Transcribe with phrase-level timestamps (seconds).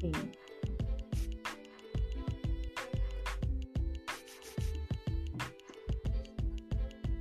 [0.00, 0.12] Sim.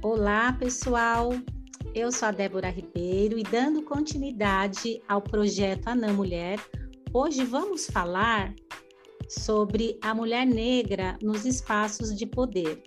[0.01, 1.31] Olá, pessoal.
[1.93, 6.57] Eu sou a Débora Ribeiro e dando continuidade ao projeto Anã Mulher,
[7.11, 8.53] hoje vamos falar
[9.27, 12.81] sobre a mulher negra nos espaços de poder.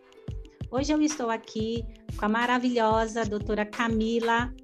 [0.70, 1.84] Hoje eu estou aqui
[2.16, 4.54] com a maravilhosa doutora Camila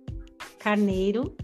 [0.58, 1.36] Carneiro.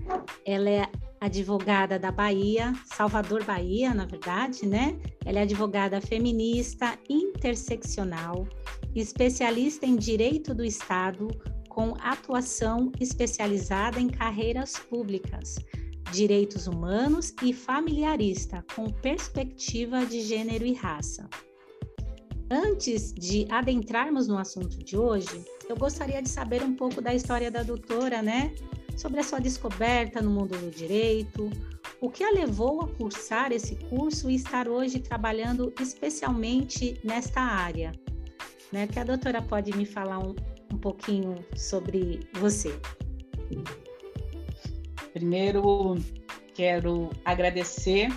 [0.47, 4.99] Ela é advogada da Bahia, Salvador Bahia, na verdade, né?
[5.25, 8.47] Ela é advogada feminista interseccional,
[8.95, 11.29] especialista em direito do Estado,
[11.69, 15.57] com atuação especializada em carreiras públicas,
[16.13, 21.29] direitos humanos e familiarista, com perspectiva de gênero e raça.
[22.51, 27.51] Antes de adentrarmos no assunto de hoje, eu gostaria de saber um pouco da história
[27.51, 28.55] da doutora, né?
[28.97, 31.51] Sobre a sua descoberta no mundo do direito,
[32.01, 37.93] o que a levou a cursar esse curso e estar hoje trabalhando especialmente nesta área.
[38.73, 38.87] Né?
[38.87, 40.35] Que a doutora pode me falar um,
[40.73, 42.79] um pouquinho sobre você.
[45.13, 45.97] Primeiro,
[46.55, 48.09] quero agradecer,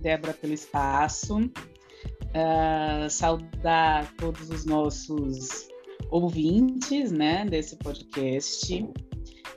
[0.00, 5.68] Débora, pelo espaço, uh, saudar todos os nossos
[6.10, 8.88] ouvintes né, desse podcast.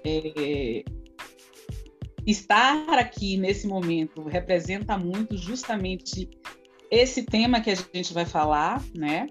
[0.06, 0.84] É,
[2.26, 6.30] estar aqui nesse momento representa muito justamente
[6.92, 9.28] esse tema que a gente vai falar, né?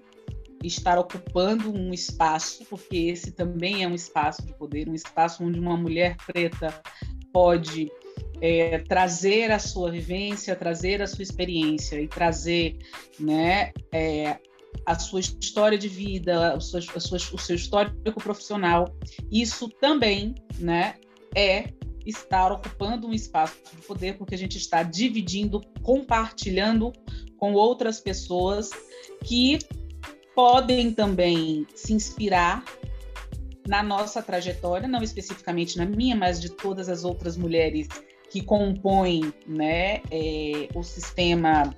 [0.63, 5.59] estar ocupando um espaço, porque esse também é um espaço de poder, um espaço onde
[5.59, 6.81] uma mulher preta
[7.31, 7.89] pode
[8.41, 12.77] é, trazer a sua vivência, trazer a sua experiência e trazer
[13.19, 14.37] né, é,
[14.85, 16.79] a sua história de vida, o seu,
[17.33, 18.95] o seu histórico profissional.
[19.31, 20.95] Isso também né,
[21.35, 21.71] é
[22.05, 26.91] estar ocupando um espaço de poder, porque a gente está dividindo, compartilhando
[27.37, 28.69] com outras pessoas
[29.23, 29.59] que
[30.35, 32.63] podem também se inspirar
[33.67, 37.87] na nossa trajetória, não especificamente na minha, mas de todas as outras mulheres
[38.31, 41.75] que compõem né, é, o sistema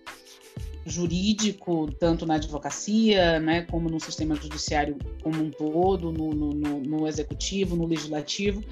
[0.86, 7.08] jurídico, tanto na advocacia, né, como no sistema judiciário como um todo, no, no, no
[7.08, 8.64] executivo, no legislativo.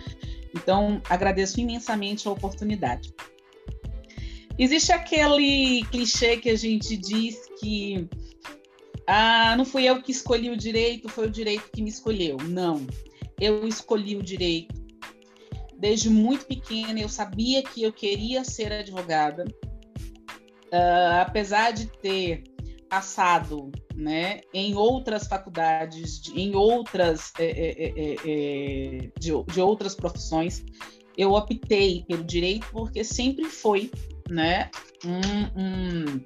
[0.55, 3.13] Então, agradeço imensamente a oportunidade.
[4.57, 8.09] Existe aquele clichê que a gente diz que
[9.07, 12.37] ah, não fui eu que escolhi o direito, foi o direito que me escolheu.
[12.47, 12.85] Não,
[13.39, 14.75] eu escolhi o direito.
[15.77, 19.45] Desde muito pequena eu sabia que eu queria ser advogada.
[20.71, 22.43] Uh, apesar de ter
[22.89, 30.63] passado né, em outras faculdades, em outras é, é, é, é, de, de, outras profissões,
[31.17, 33.91] eu optei pelo direito porque sempre foi
[34.29, 34.69] né,
[35.05, 36.23] um, um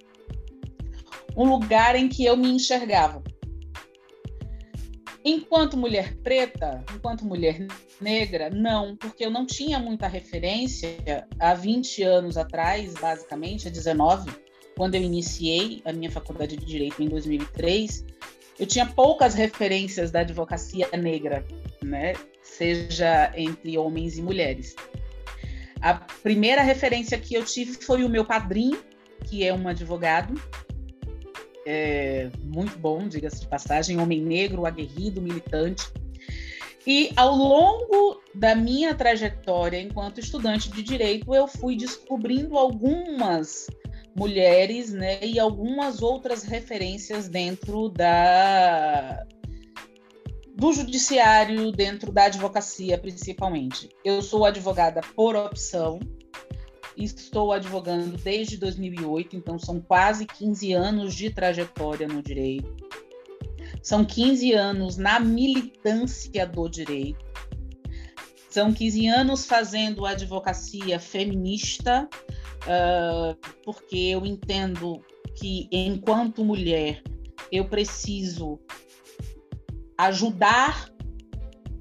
[1.36, 3.24] um lugar em que eu me enxergava.
[5.26, 7.66] Enquanto mulher preta, enquanto mulher
[8.02, 14.32] negra, não, porque eu não tinha muita referência há 20 anos atrás, basicamente, há 19,
[14.76, 18.06] quando eu iniciei a minha faculdade de Direito em 2003,
[18.60, 21.46] eu tinha poucas referências da advocacia negra,
[21.82, 22.14] né?
[22.42, 24.76] seja entre homens e mulheres.
[25.82, 28.82] A primeira referência que eu tive foi o meu padrinho,
[29.26, 30.34] que é um advogado,
[31.66, 35.92] é, muito bom, diga-se de passagem, homem negro, aguerrido, militante.
[36.86, 43.68] E ao longo da minha trajetória enquanto estudante de direito, eu fui descobrindo algumas
[44.16, 49.26] mulheres, né, e algumas outras referências dentro da
[50.56, 53.90] do judiciário, dentro da advocacia, principalmente.
[54.06, 56.00] Eu sou advogada por opção,
[56.96, 62.76] Estou advogando desde 2008, então são quase 15 anos de trajetória no direito.
[63.82, 67.26] São 15 anos na militância do direito.
[68.50, 72.08] São 15 anos fazendo advocacia feminista,
[72.64, 75.04] uh, porque eu entendo
[75.36, 77.02] que, enquanto mulher,
[77.52, 78.60] eu preciso
[79.98, 80.90] ajudar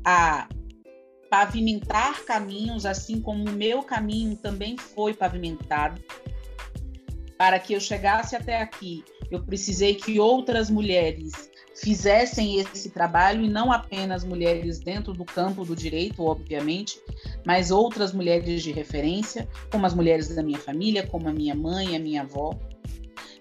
[0.04, 0.48] a
[1.32, 5.98] pavimentar caminhos, assim como o meu caminho também foi pavimentado.
[7.38, 13.48] Para que eu chegasse até aqui, eu precisei que outras mulheres fizessem esse trabalho e
[13.48, 17.00] não apenas mulheres dentro do campo do direito, obviamente,
[17.46, 21.96] mas outras mulheres de referência, como as mulheres da minha família, como a minha mãe,
[21.96, 22.50] a minha avó.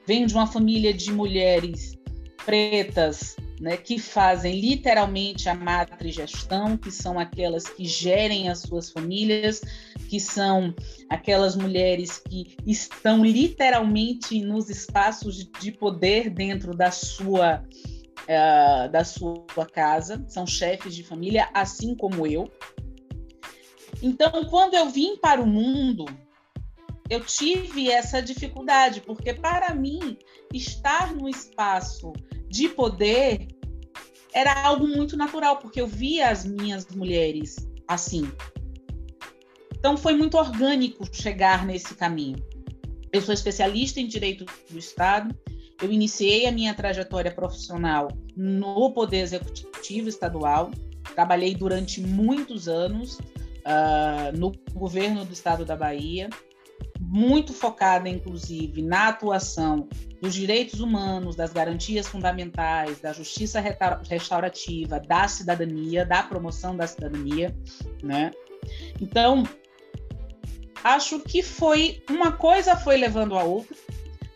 [0.08, 2.00] Venho de uma família de mulheres
[2.46, 9.62] pretas, né, que fazem literalmente a matrigestão, que são aquelas que gerem as suas famílias,
[10.10, 10.74] que são
[11.08, 17.64] aquelas mulheres que estão literalmente nos espaços de poder dentro da sua
[18.24, 22.52] uh, da sua casa, são chefes de família, assim como eu.
[24.02, 26.06] Então, quando eu vim para o mundo,
[27.12, 30.18] eu tive essa dificuldade, porque para mim
[30.52, 32.12] estar no espaço
[32.52, 33.48] de poder
[34.34, 37.56] era algo muito natural, porque eu via as minhas mulheres
[37.88, 38.30] assim.
[39.78, 42.38] Então foi muito orgânico chegar nesse caminho.
[43.12, 45.36] Eu sou especialista em direito do Estado.
[45.82, 50.72] Eu iniciei a minha trajetória profissional no Poder Executivo Estadual.
[51.16, 56.30] Trabalhei durante muitos anos uh, no governo do Estado da Bahia
[57.14, 59.90] muito focada, inclusive, na atuação
[60.22, 63.62] dos direitos humanos, das garantias fundamentais, da justiça
[64.08, 67.54] restaurativa, da cidadania, da promoção da cidadania,
[68.02, 68.32] né?
[69.02, 69.44] Então,
[70.82, 73.76] acho que foi uma coisa foi levando a outra.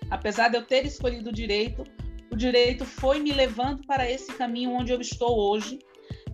[0.09, 1.85] Apesar de eu ter escolhido o direito,
[2.29, 5.79] o direito foi me levando para esse caminho onde eu estou hoje,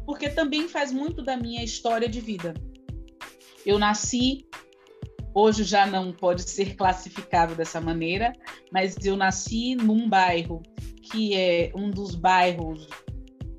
[0.08, 2.56] porque também faz muito da minha história de vida.
[3.64, 4.44] Eu nasci
[5.34, 8.34] hoje já não pode ser classificado dessa maneira,
[8.72, 10.62] mas eu nasci num bairro
[11.02, 12.88] que é um dos bairros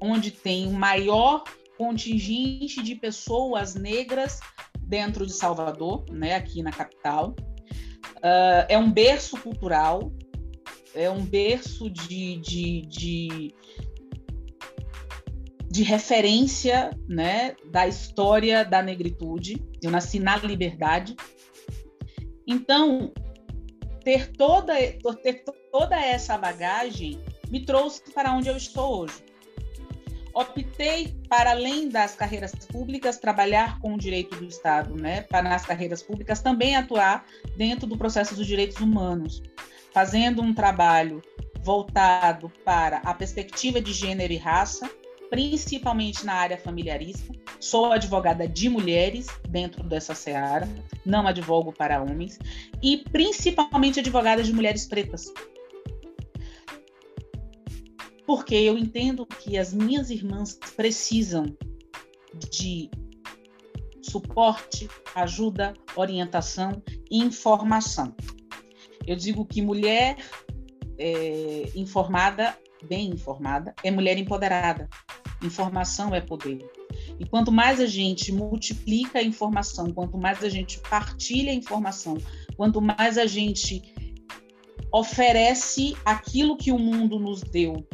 [0.01, 1.45] onde tem o maior
[1.79, 4.41] contingente de pessoas negras
[4.83, 7.35] dentro de Salvador, né, aqui na capital.
[8.19, 10.13] Uh, é um berço cultural,
[10.95, 13.55] é um berço de, de, de,
[15.69, 19.65] de referência né, da história da negritude.
[19.83, 21.17] Eu nasci na Liberdade,
[22.47, 23.13] então,
[24.05, 24.75] ter toda,
[25.23, 29.25] ter toda essa bagagem me trouxe para onde eu estou hoje.
[30.35, 35.23] Optei, para além das carreiras públicas, trabalhar com o direito do Estado, né?
[35.23, 39.43] para nas carreiras públicas também atuar dentro do processo dos direitos humanos,
[39.93, 41.23] fazendo um trabalho
[41.63, 44.91] voltado para a perspectiva de gênero e raça,
[45.33, 47.33] principalmente na área familiarista.
[47.59, 50.69] Sou advogada de mulheres dentro dessa seara,
[51.07, 52.39] não advogo para homens,
[52.83, 55.33] e principalmente advogada de mulheres pretas.
[58.27, 61.57] Porque eu entendo que as minhas irmãs precisam
[62.51, 62.91] de
[64.03, 68.15] suporte, ajuda, orientação e informação.
[69.07, 70.19] Eu digo que mulher
[70.99, 74.91] é, informada, bem informada, é mulher empoderada.
[75.43, 76.65] Informação é poder.
[77.19, 82.19] E quanto mais a gente multiplica a informação, quanto mais a gente partilha a informação,
[82.57, 83.83] quanto mais a gente
[84.93, 87.87] oferece aquilo que o mundo nos deu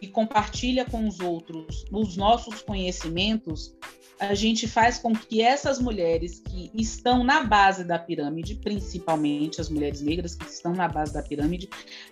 [0.00, 3.74] e compartilha com os outros os nossos conhecimentos,
[4.18, 9.68] a gente faz com que essas mulheres que estão na base da pirâmide, principalmente as
[9.68, 11.68] mulheres negras que estão na base da pirâmide,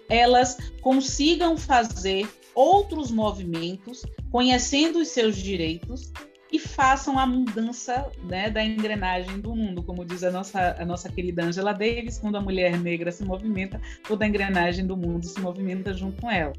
[0.08, 6.12] elas consigam fazer outros movimentos, conhecendo os seus direitos
[6.53, 11.09] e façam a mudança né, da engrenagem do mundo, como diz a nossa, a nossa
[11.11, 15.41] querida Angela Davis, quando a mulher negra se movimenta, toda a engrenagem do mundo se
[15.41, 16.53] movimenta junto com ela.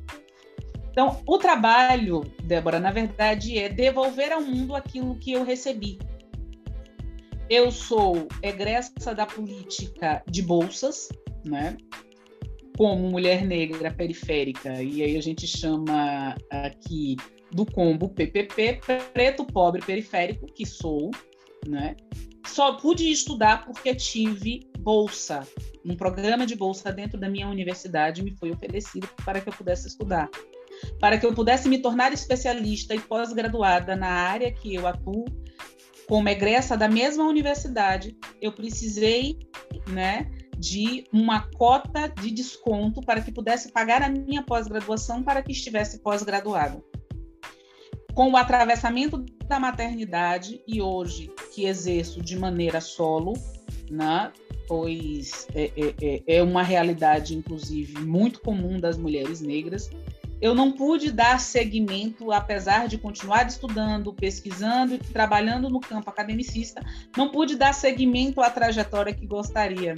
[0.91, 5.97] Então, o trabalho, Débora, na verdade, é devolver ao mundo aquilo que eu recebi.
[7.49, 11.09] Eu sou egressa da política de bolsas,
[11.45, 11.77] né?
[12.77, 17.15] Como mulher negra periférica, e aí a gente chama aqui
[17.51, 18.81] do combo PPP,
[19.13, 21.11] preto, pobre, periférico, que sou,
[21.65, 21.95] né?
[22.45, 25.47] Só pude estudar porque tive bolsa.
[25.83, 29.87] Um programa de bolsa dentro da minha universidade me foi oferecido para que eu pudesse
[29.87, 30.29] estudar.
[30.99, 35.25] Para que eu pudesse me tornar especialista e pós-graduada na área que eu atuo,
[36.07, 39.39] como egressa da mesma universidade, eu precisei,
[39.89, 45.51] né, de uma cota de desconto para que pudesse pagar a minha pós-graduação para que
[45.51, 46.83] estivesse pós-graduado.
[48.13, 53.33] Com o atravessamento da maternidade e hoje que exerço de maneira solo,
[53.89, 54.31] né,
[54.67, 59.89] pois é, é, é, é uma realidade, inclusive, muito comum das mulheres negras,
[60.41, 66.83] eu não pude dar seguimento, apesar de continuar estudando, pesquisando e trabalhando no campo academicista,
[67.15, 69.95] não pude dar seguimento à trajetória que gostaria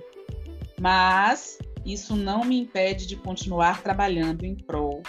[0.79, 5.01] mas isso não me impede de continuar trabalhando em prol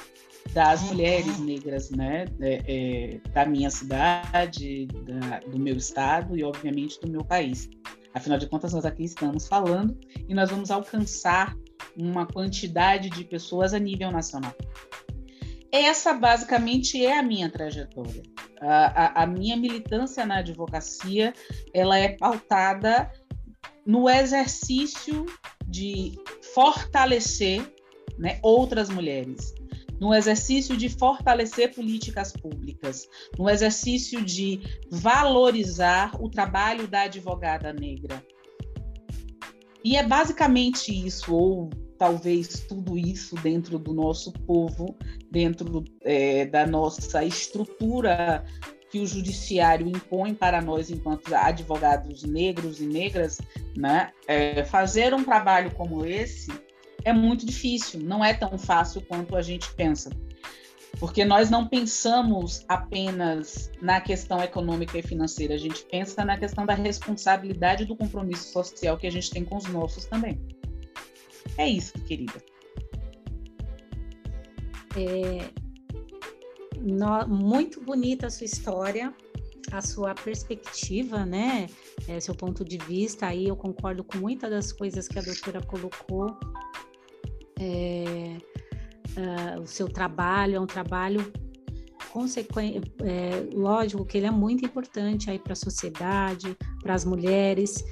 [0.53, 6.99] das mulheres negras, né, é, é, da minha cidade, da, do meu estado e, obviamente,
[7.01, 7.69] do meu país.
[8.15, 9.99] Afinal de contas, nós aqui estamos falando
[10.29, 11.55] e nós vamos alcançar
[11.97, 14.55] uma quantidade de pessoas a nível nacional.
[15.71, 18.23] essa basicamente é a minha trajetória.
[18.61, 21.33] A, a, a, minha militância na advocacia
[21.75, 23.13] ela é pautada
[23.87, 25.27] no exercício
[25.69, 26.13] de
[26.55, 27.63] fortalecer
[28.19, 29.55] né, outras mulheres,
[30.01, 33.09] no exercício de fortalecer políticas públicas,
[33.39, 34.61] no exercício de
[34.91, 38.25] valorizar o trabalho da advogada negra.
[39.85, 44.97] E é basicamente isso, ou talvez tudo isso dentro do nosso povo,
[45.31, 48.45] dentro é, da nossa estrutura
[48.91, 53.41] que o judiciário impõe para nós enquanto advogados negros e negras,
[53.77, 54.13] né?
[54.27, 56.51] É, fazer um trabalho como esse
[57.05, 60.11] é muito difícil, não é tão fácil quanto a gente pensa.
[60.99, 66.67] Porque nós não pensamos apenas na questão econômica e financeira, a gente pensa na questão
[66.67, 70.41] da responsabilidade do compromisso social que a gente tem com os nossos também.
[71.57, 72.43] É isso, querida.
[74.97, 75.68] É,
[76.81, 79.15] no, muito bonita a sua história,
[79.73, 81.69] a sua perspectiva, né?
[82.07, 83.27] É, seu ponto de vista.
[83.27, 86.37] Aí eu concordo com muitas das coisas que a doutora colocou.
[87.61, 88.37] É,
[89.17, 91.33] uh, o seu trabalho é um trabalho
[92.13, 97.85] consequente, é, lógico que ele é muito importante aí para a sociedade, para as mulheres.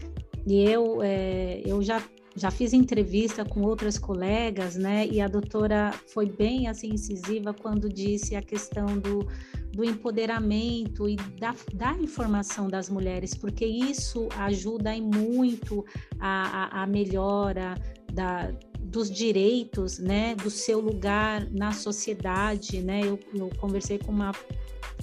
[0.47, 2.00] E eu, é, eu já
[2.37, 5.07] já fiz entrevista com outras colegas, né?
[5.07, 9.26] E a doutora foi bem assim incisiva quando disse a questão do,
[9.73, 15.85] do empoderamento e da, da informação das mulheres, porque isso ajuda muito
[16.21, 17.75] a, a, a melhora
[18.12, 23.00] da, dos direitos, né, do seu lugar na sociedade, né?
[23.02, 24.33] Eu, eu conversei com uma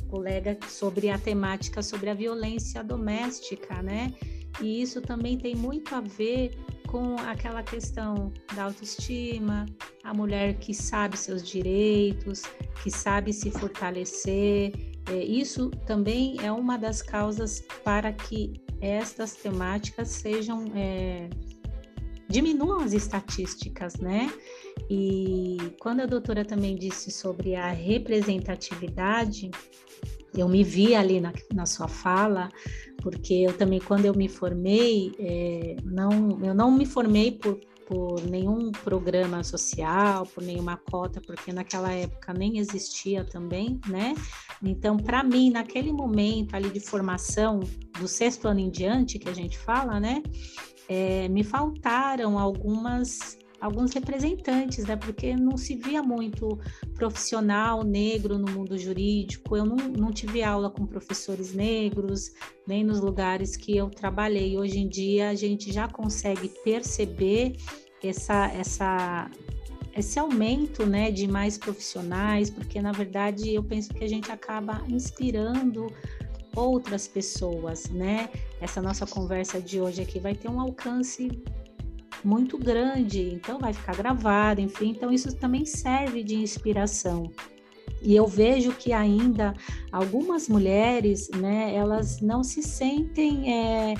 [0.07, 4.13] colega sobre a temática sobre a violência doméstica, né?
[4.61, 6.51] E isso também tem muito a ver
[6.93, 9.65] com aquela questão da autoestima,
[10.03, 12.43] a mulher que sabe seus direitos,
[12.83, 14.71] que sabe se fortalecer.
[15.09, 21.31] É, isso também é uma das causas para que estas temáticas sejam é,
[22.29, 24.31] diminuam as estatísticas, né?
[24.87, 29.49] E quando a doutora também disse sobre a representatividade,
[30.35, 32.49] eu me vi ali na, na sua fala,
[33.01, 38.23] porque eu também, quando eu me formei, é, não, eu não me formei por, por
[38.29, 44.15] nenhum programa social, por nenhuma cota, porque naquela época nem existia também, né?
[44.61, 47.59] Então, para mim, naquele momento ali de formação,
[47.99, 50.23] do sexto ano em diante, que a gente fala, né?
[50.87, 54.97] É, me faltaram algumas alguns representantes, né?
[54.97, 56.59] Porque não se via muito
[56.95, 59.55] profissional negro no mundo jurídico.
[59.55, 62.33] Eu não, não tive aula com professores negros,
[62.67, 64.57] nem nos lugares que eu trabalhei.
[64.57, 67.55] Hoje em dia a gente já consegue perceber
[68.03, 69.31] essa, essa,
[69.95, 74.83] esse aumento né, de mais profissionais, porque na verdade eu penso que a gente acaba
[74.89, 75.87] inspirando
[76.53, 78.29] outras pessoas, né?
[78.59, 81.41] Essa nossa conversa de hoje aqui vai ter um alcance
[82.23, 87.31] muito grande, então vai ficar gravado, enfim, então isso também serve de inspiração.
[88.01, 89.53] E eu vejo que ainda
[89.91, 93.93] algumas mulheres, né, elas não se sentem é,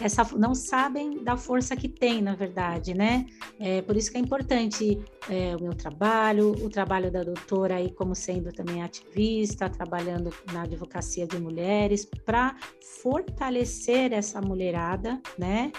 [0.00, 3.26] essa, não sabem da força que tem, na verdade, né?
[3.60, 7.92] É, por isso que é importante é, o meu trabalho, o trabalho da doutora aí
[7.92, 12.56] como sendo também ativista, trabalhando na advocacia de mulheres, para
[13.02, 15.70] fortalecer essa mulherada, né?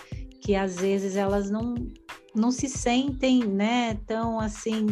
[0.46, 1.74] Que às vezes elas não,
[2.36, 4.86] não se sentem né, tão assim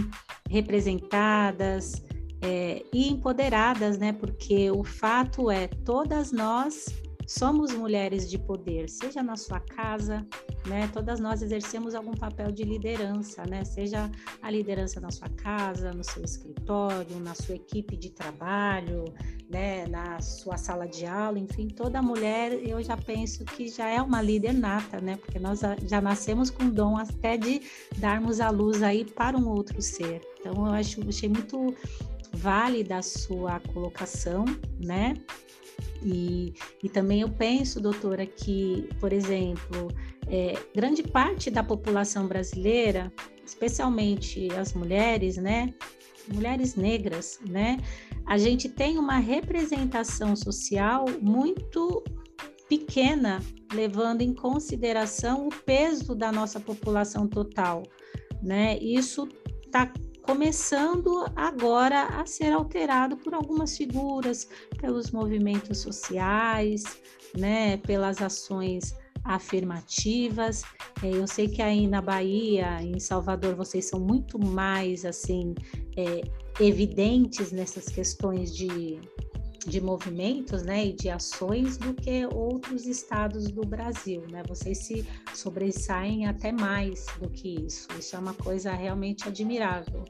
[0.49, 2.03] representadas
[2.41, 4.13] é, e empoderadas, né?
[4.13, 6.85] Porque o fato é, todas nós
[7.27, 10.25] somos mulheres de poder, seja na sua casa,
[10.65, 10.89] né?
[10.93, 13.63] Todas nós exercemos algum papel de liderança, né?
[13.63, 14.11] Seja
[14.41, 19.05] a liderança na sua casa, no seu escritório, na sua equipe de trabalho,
[19.49, 19.87] né?
[19.87, 24.21] Na sua sala de aula, enfim, toda mulher eu já penso que já é uma
[24.21, 25.17] líder nata, né?
[25.17, 27.61] Porque nós já nascemos com dom até de
[27.97, 30.21] darmos a luz aí para um outro ser.
[30.39, 31.73] Então eu acho, achei muito
[32.33, 34.45] válida a sua colocação,
[34.79, 35.13] né?
[36.03, 36.53] E,
[36.83, 39.87] e também eu penso, doutora, que, por exemplo,
[40.27, 43.11] é, grande parte da população brasileira,
[43.45, 45.73] especialmente as mulheres, né?
[46.33, 47.77] Mulheres negras, né?
[48.25, 52.03] A gente tem uma representação social muito
[52.69, 53.41] pequena,
[53.73, 57.83] levando em consideração o peso da nossa população total,
[58.41, 58.77] né?
[58.79, 59.27] Isso
[59.65, 59.91] está
[60.23, 64.47] começando agora a ser alterado por algumas figuras,
[64.79, 66.83] pelos movimentos sociais,
[67.37, 70.63] né, pelas ações afirmativas.
[71.01, 75.53] É, eu sei que aí na Bahia, em Salvador, vocês são muito mais assim
[75.95, 76.21] é,
[76.59, 78.99] evidentes nessas questões de,
[79.65, 84.23] de movimentos né, e de ações do que outros estados do Brasil.
[84.29, 84.43] Né?
[84.47, 87.87] Vocês se sobressaem até mais do que isso.
[87.97, 90.03] Isso é uma coisa realmente admirável.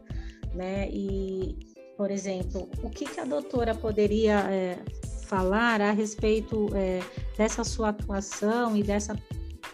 [0.53, 0.89] Né?
[0.89, 1.57] E,
[1.97, 4.77] por exemplo, o que, que a doutora poderia é,
[5.25, 6.99] falar a respeito é,
[7.37, 9.15] dessa sua atuação e dessa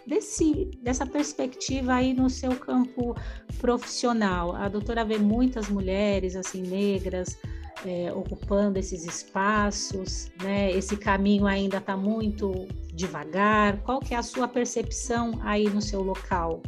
[0.10, 3.16] desse, dessa perspectiva aí no seu campo
[3.60, 4.56] profissional.
[4.56, 7.38] A doutora vê muitas mulheres assim negras
[7.86, 10.72] é, ocupando esses espaços, né?
[10.72, 13.82] Esse caminho ainda está muito devagar.
[13.82, 16.62] Qual que é a sua percepção aí no seu local?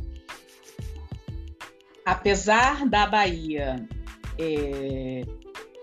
[2.05, 3.87] Apesar da Bahia
[4.39, 5.21] é,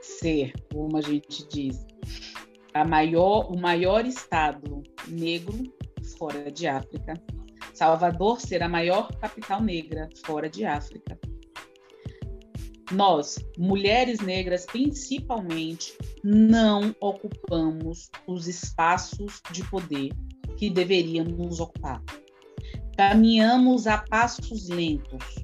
[0.00, 1.86] ser, como a gente diz,
[2.74, 5.72] a maior, o maior estado negro
[6.18, 7.14] fora de África,
[7.72, 11.18] Salvador ser a maior capital negra fora de África.
[12.90, 15.92] Nós, mulheres negras principalmente,
[16.24, 20.10] não ocupamos os espaços de poder
[20.56, 22.02] que deveríamos ocupar.
[22.96, 25.36] Caminhamos a passos lentos.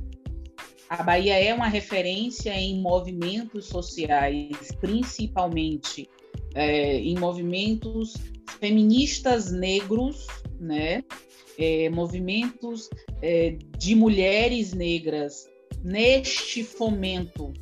[0.88, 6.08] A Bahia é uma referência em movimentos sociais, principalmente
[6.54, 8.14] é, em movimentos
[8.58, 10.26] feministas negros,
[10.58, 11.04] né?
[11.58, 12.88] é, movimentos
[13.22, 15.48] é, de mulheres negras
[15.84, 17.52] neste fomento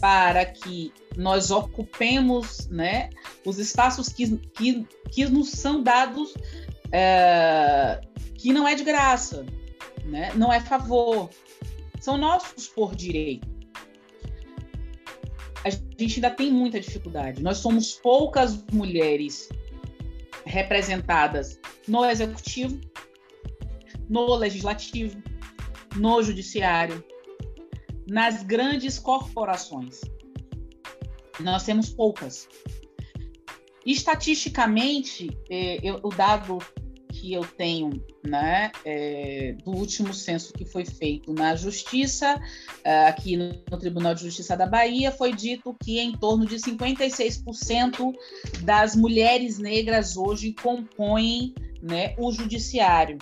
[0.00, 3.08] para que nós ocupemos né,
[3.44, 6.34] os espaços que, que, que nos são dados,
[6.92, 8.00] é,
[8.34, 9.46] que não é de graça,
[10.04, 11.30] né, não é favor,
[12.00, 13.48] são nossos por direito.
[15.64, 17.42] A gente ainda tem muita dificuldade.
[17.42, 19.48] Nós somos poucas mulheres
[20.44, 22.80] representadas no executivo,
[24.08, 25.20] no legislativo,
[25.96, 27.04] no judiciário,
[28.06, 30.00] nas grandes corporações.
[31.40, 32.48] Nós temos poucas.
[33.84, 36.58] Estatisticamente, é, eu, o dado
[37.08, 37.90] que eu tenho
[38.24, 42.40] né, é, do último censo que foi feito na Justiça,
[42.84, 46.56] é, aqui no, no, Tribunal de Justiça da Bahia, foi dito que em torno de
[46.56, 48.14] 56%
[48.62, 53.18] das mulheres negras hoje compõem né, o judiciário.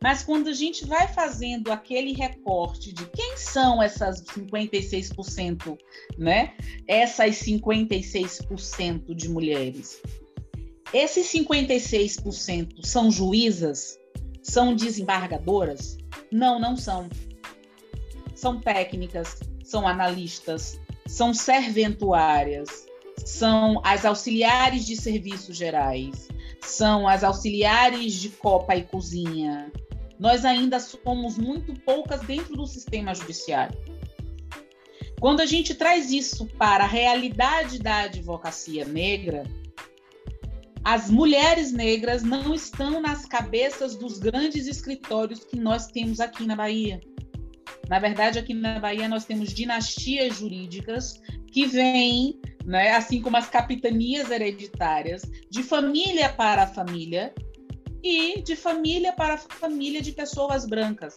[0.00, 5.76] Mas quando a gente vai fazendo aquele recorte de quem são essas 56%,
[6.16, 6.54] né?
[6.86, 10.00] Essas 56% de mulheres.
[10.92, 13.98] Esses 56% são juízas?
[14.42, 15.98] São desembargadoras?
[16.30, 17.08] Não, não são.
[18.34, 22.86] São técnicas, são analistas, são serventuárias,
[23.24, 26.28] são as auxiliares de serviços gerais,
[26.60, 29.72] são as auxiliares de copa e cozinha,
[30.18, 33.78] nós ainda somos muito poucas dentro do sistema judiciário.
[35.20, 39.44] Quando a gente traz isso para a realidade da advocacia negra,
[40.84, 46.54] as mulheres negras não estão nas cabeças dos grandes escritórios que nós temos aqui na
[46.54, 47.00] Bahia.
[47.88, 53.48] Na verdade, aqui na Bahia nós temos dinastias jurídicas que vêm, né, assim como as
[53.48, 57.34] capitanias hereditárias, de família para família,
[58.02, 61.14] e de família para família de pessoas brancas.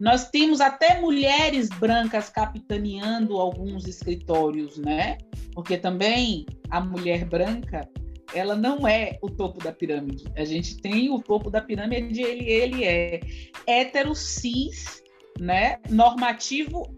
[0.00, 5.18] Nós temos até mulheres brancas capitaneando alguns escritórios, né?
[5.52, 7.88] Porque também a mulher branca,
[8.34, 10.24] ela não é o topo da pirâmide.
[10.36, 13.20] A gente tem o topo da pirâmide, ele, ele é
[13.66, 15.02] hétero, cis,
[15.38, 15.78] né?
[15.88, 16.94] normativo,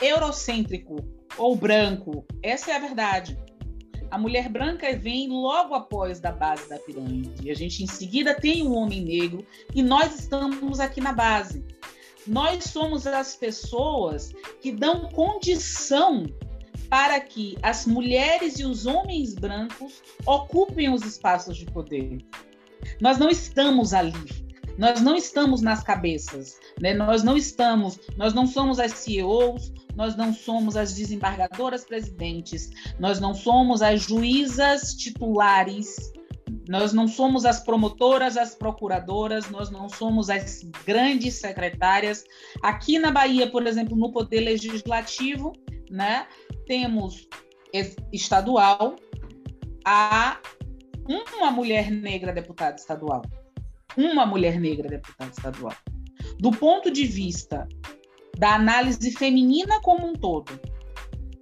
[0.00, 0.96] eurocêntrico
[1.38, 2.26] ou branco.
[2.42, 3.38] Essa é a verdade.
[4.14, 7.50] A mulher branca vem logo após da base da pirâmide.
[7.50, 11.64] A gente em seguida tem o um homem negro e nós estamos aqui na base.
[12.24, 16.26] Nós somos as pessoas que dão condição
[16.88, 22.18] para que as mulheres e os homens brancos ocupem os espaços de poder.
[23.00, 24.43] Nós não estamos ali.
[24.76, 26.94] Nós não estamos nas cabeças, né?
[26.94, 33.20] Nós não estamos, nós não somos as CEOs, nós não somos as desembargadoras presidentes, nós
[33.20, 36.12] não somos as juízas titulares,
[36.68, 42.24] nós não somos as promotoras, as procuradoras, nós não somos as grandes secretárias.
[42.62, 45.52] Aqui na Bahia, por exemplo, no Poder Legislativo,
[45.90, 46.26] né,
[46.66, 47.28] temos
[48.12, 48.96] estadual
[49.84, 50.38] a
[51.08, 53.22] uma mulher negra deputada estadual
[53.96, 55.74] uma mulher negra deputada estadual.
[56.38, 57.68] Do ponto de vista
[58.36, 60.60] da análise feminina como um todo,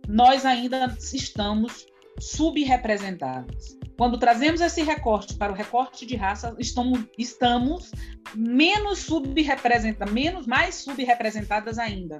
[0.09, 1.87] nós ainda estamos
[2.21, 3.79] subrepresentadas.
[3.97, 7.91] Quando trazemos esse recorte para o recorte de raça, estamos, estamos
[8.35, 12.19] menos subrepresentadas, menos mais subrepresentadas ainda.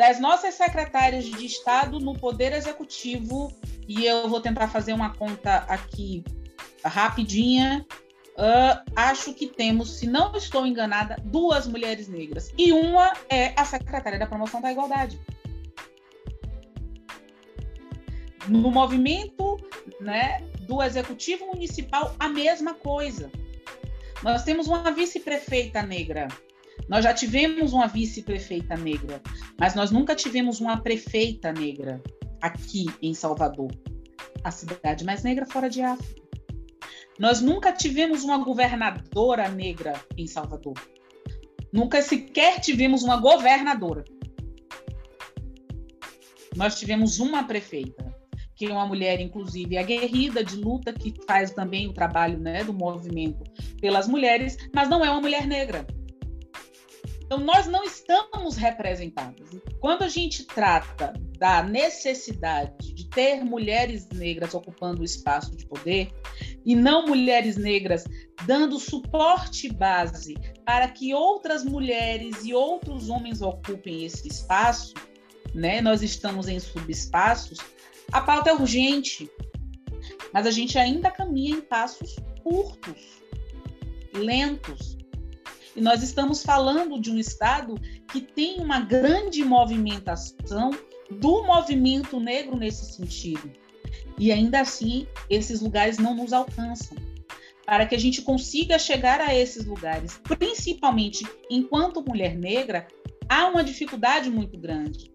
[0.00, 3.52] das nossas secretárias de Estado no Poder Executivo,
[3.86, 6.24] e eu vou tentar fazer uma conta aqui
[6.84, 7.86] rapidinha,
[8.36, 12.52] uh, acho que temos, se não estou enganada, duas mulheres negras.
[12.56, 15.20] E uma é a secretária da Promoção da Igualdade.
[18.48, 19.58] No movimento
[20.00, 23.30] né, do Executivo Municipal, a mesma coisa.
[24.22, 26.28] Nós temos uma vice-prefeita negra.
[26.88, 29.20] Nós já tivemos uma vice-prefeita negra,
[29.58, 32.02] mas nós nunca tivemos uma prefeita negra
[32.40, 33.70] aqui em Salvador,
[34.42, 36.19] a cidade mais negra fora de África.
[37.20, 40.72] Nós nunca tivemos uma governadora negra em Salvador.
[41.70, 44.02] Nunca sequer tivemos uma governadora.
[46.56, 48.16] Nós tivemos uma prefeita,
[48.56, 52.72] que é uma mulher, inclusive, aguerrida de luta, que faz também o trabalho né, do
[52.72, 53.44] movimento
[53.82, 55.86] pelas mulheres, mas não é uma mulher negra.
[57.22, 59.50] Então, nós não estamos representadas.
[59.78, 66.10] Quando a gente trata da necessidade de ter mulheres negras ocupando o espaço de poder
[66.64, 68.04] e não mulheres negras
[68.46, 74.94] dando suporte base para que outras mulheres e outros homens ocupem esse espaço,
[75.54, 75.80] né?
[75.80, 77.58] Nós estamos em subespaços.
[78.12, 79.30] A pauta é urgente,
[80.32, 83.20] mas a gente ainda caminha em passos curtos,
[84.14, 84.98] lentos,
[85.74, 87.74] e nós estamos falando de um Estado
[88.10, 90.70] que tem uma grande movimentação
[91.10, 93.50] do movimento negro nesse sentido.
[94.20, 96.96] E ainda assim, esses lugares não nos alcançam.
[97.66, 102.86] Para que a gente consiga chegar a esses lugares, principalmente enquanto mulher negra,
[103.28, 105.10] há uma dificuldade muito grande.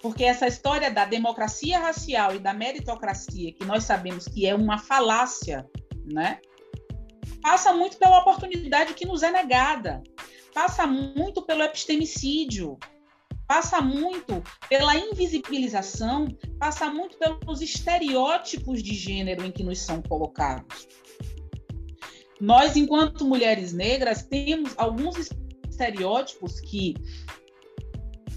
[0.00, 4.78] Porque essa história da democracia racial e da meritocracia, que nós sabemos que é uma
[4.78, 5.68] falácia,
[6.04, 6.40] né?
[7.46, 10.02] passa muito pela oportunidade que nos é negada,
[10.52, 12.76] passa muito pelo epistemicídio,
[13.46, 16.26] passa muito pela invisibilização,
[16.58, 20.88] passa muito pelos estereótipos de gênero em que nos são colocados.
[22.40, 25.30] Nós, enquanto mulheres negras, temos alguns
[25.68, 26.94] estereótipos que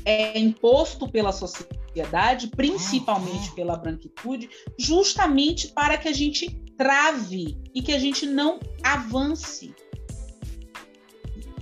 [0.06, 7.92] é imposto pela sociedade, principalmente pela branquitude, justamente para que a gente trave e que
[7.92, 9.76] a gente não avance.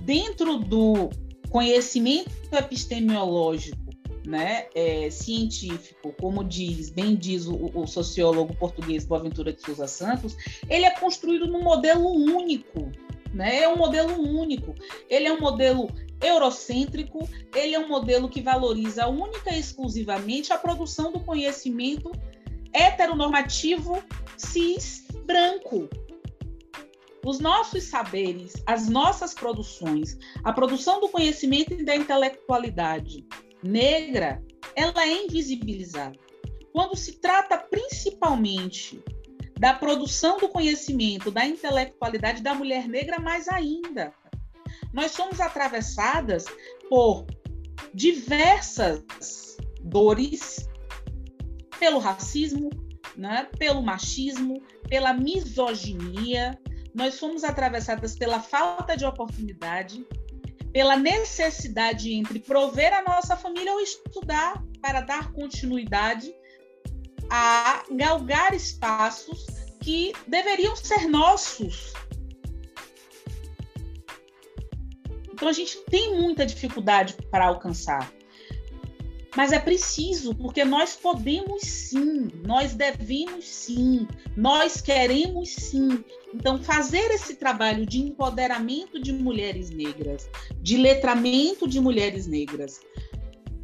[0.02, 1.10] Dentro do
[1.50, 3.88] conhecimento epistemológico,
[4.26, 10.36] né, é, científico, como diz, bem diz o, o, sociólogo português Boaventura de Souza Santos,
[10.68, 12.92] ele é construído num modelo único,
[13.32, 13.62] né?
[13.62, 14.74] É um modelo único.
[15.08, 15.88] Ele é um modelo
[16.20, 22.12] eurocêntrico, ele é um modelo que valoriza única e exclusivamente a produção do conhecimento
[22.72, 24.02] heteronormativo
[24.36, 25.88] cis branco.
[27.24, 33.26] Os nossos saberes, as nossas produções, a produção do conhecimento e da intelectualidade
[33.62, 34.42] negra,
[34.74, 36.18] ela é invisibilizada.
[36.72, 39.02] Quando se trata principalmente
[39.58, 44.12] da produção do conhecimento, da intelectualidade da mulher negra, mais ainda.
[44.92, 46.44] Nós somos atravessadas
[46.88, 47.26] por
[47.92, 50.68] diversas dores,
[51.78, 52.70] pelo racismo,
[53.16, 56.58] né, pelo machismo, pela misoginia,
[56.98, 60.04] nós fomos atravessadas pela falta de oportunidade,
[60.72, 66.34] pela necessidade entre prover a nossa família ou estudar para dar continuidade
[67.30, 69.46] a galgar espaços
[69.80, 71.92] que deveriam ser nossos.
[75.32, 78.12] Então a gente tem muita dificuldade para alcançar.
[79.36, 86.02] Mas é preciso, porque nós podemos sim, nós devemos sim, nós queremos sim.
[86.34, 90.28] Então, fazer esse trabalho de empoderamento de mulheres negras,
[90.60, 92.80] de letramento de mulheres negras,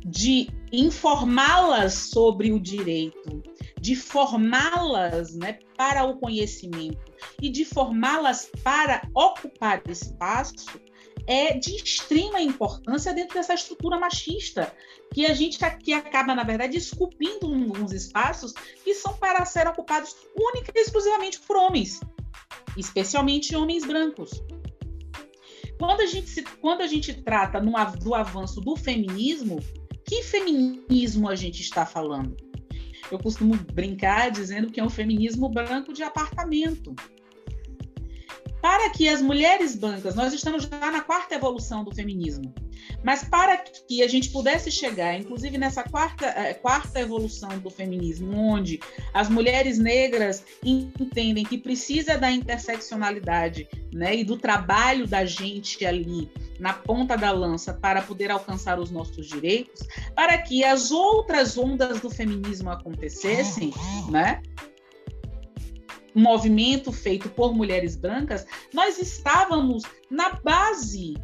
[0.05, 3.43] de informá-las sobre o direito,
[3.81, 10.81] de formá-las né, para o conhecimento e de formá-las para ocupar espaço,
[11.27, 14.75] é de extrema importância dentro dessa estrutura machista,
[15.13, 20.15] que a gente aqui acaba, na verdade, esculpindo uns espaços que são para ser ocupados
[20.37, 22.01] única e exclusivamente por homens,
[22.77, 24.43] especialmente homens brancos.
[25.79, 29.59] Quando a gente, se, quando a gente trata no, do avanço do feminismo,
[30.07, 32.37] que feminismo a gente está falando?
[33.11, 36.95] Eu costumo brincar dizendo que é um feminismo branco de apartamento
[38.65, 42.55] para que as mulheres brancas, nós estamos já na quarta evolução do feminismo,
[43.05, 48.35] mas para que a gente pudesse chegar, inclusive nessa quarta, eh, quarta evolução do feminismo,
[48.35, 48.81] onde
[49.13, 56.31] as mulheres negras entendem que precisa da interseccionalidade né, e do trabalho da gente ali
[56.59, 62.01] na ponta da lança para poder alcançar os nossos direitos, para que as outras ondas
[62.01, 63.75] do feminismo acontecessem,
[64.09, 64.41] né?
[66.15, 71.15] Movimento feito por mulheres brancas, nós estávamos na base,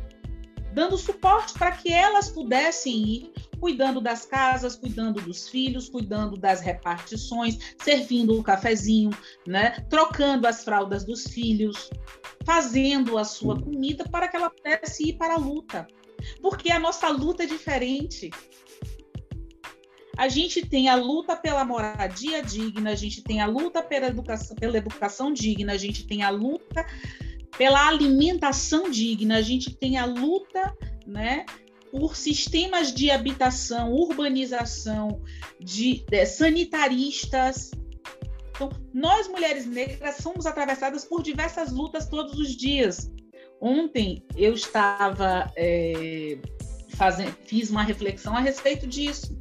[0.73, 6.61] dando suporte para que elas pudessem ir cuidando das casas, cuidando dos filhos, cuidando das
[6.61, 9.11] repartições, servindo o cafezinho,
[9.47, 9.85] né?
[9.91, 11.91] trocando as fraldas dos filhos,
[12.45, 15.87] fazendo a sua comida para que ela pudesse ir para a luta.
[16.41, 18.31] Porque a nossa luta é diferente.
[20.21, 24.55] A gente tem a luta pela moradia digna, a gente tem a luta pela educação,
[24.55, 26.85] pela educação digna, a gente tem a luta
[27.57, 31.47] pela alimentação digna, a gente tem a luta, né,
[31.91, 35.23] por sistemas de habitação, urbanização,
[35.59, 37.71] de, de sanitaristas.
[38.51, 43.11] Então, nós mulheres negras somos atravessadas por diversas lutas todos os dias.
[43.59, 46.37] Ontem eu estava é,
[46.91, 49.40] fazendo, fiz uma reflexão a respeito disso,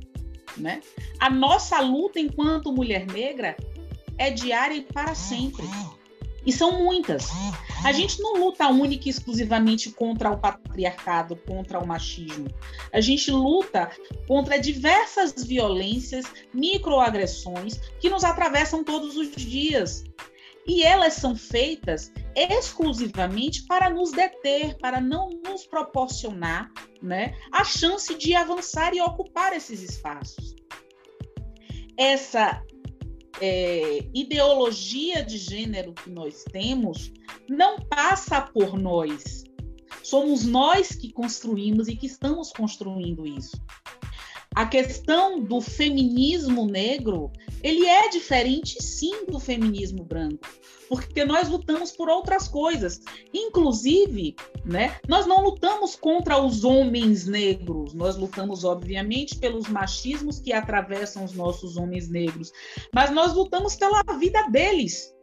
[0.60, 0.82] né?
[1.20, 3.56] A nossa luta enquanto mulher negra
[4.18, 5.64] é diária e para sempre.
[6.46, 7.30] E são muitas.
[7.84, 12.48] A gente não luta única e exclusivamente contra o patriarcado, contra o machismo.
[12.92, 13.92] A gente luta
[14.28, 20.04] contra diversas violências, microagressões que nos atravessam todos os dias.
[20.70, 28.16] E elas são feitas exclusivamente para nos deter, para não nos proporcionar né, a chance
[28.16, 30.56] de avançar e ocupar esses espaços.
[31.98, 32.64] Essa
[33.42, 37.12] é, ideologia de gênero que nós temos
[37.50, 39.44] não passa por nós.
[40.04, 43.60] Somos nós que construímos e que estamos construindo isso.
[44.60, 47.32] A questão do feminismo negro,
[47.64, 50.46] ele é diferente sim do feminismo branco
[50.90, 53.00] porque nós lutamos por outras coisas.
[53.34, 60.52] Inclusive, né, nós não lutamos contra os homens negros, nós lutamos, obviamente, pelos machismos que
[60.52, 62.52] atravessam os nossos homens negros,
[62.94, 65.16] mas nós lutamos pela vida deles.